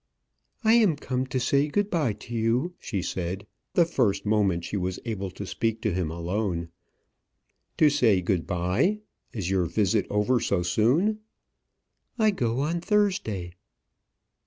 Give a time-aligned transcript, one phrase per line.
[0.63, 4.75] "I am come to say good bye to you," she said, the first moment she
[4.75, 6.69] was able to speak to him alone.
[7.77, 9.01] "To say good bye!
[9.31, 11.19] Is your visit over so soon?"
[12.17, 13.53] "I go on Thursday."